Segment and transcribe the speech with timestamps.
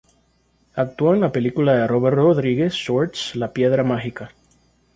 [0.73, 4.31] Actuó en la película de Robert Rodríguez "Shorts: La piedra mágica".